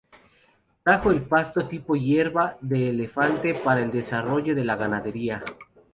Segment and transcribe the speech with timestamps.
[0.83, 5.43] Trajo el pasto tipo hierba de elefante para el desarrollo de la ganadería.